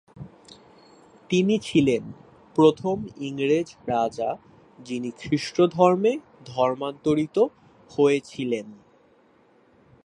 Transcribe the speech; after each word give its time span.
তিনি 1.29 1.55
ছিলেন 1.59 2.03
প্রথম 2.55 2.97
ইংরেজ 3.17 3.67
রাজা 3.87 4.29
যিনি 4.79 5.11
খ্রিস্টধর্মে 5.11 6.13
ধর্মান্তরিত 6.45 7.37
হয়েছিলেন। 7.91 8.67